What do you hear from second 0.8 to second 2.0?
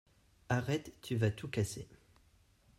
Tu vas tout casser!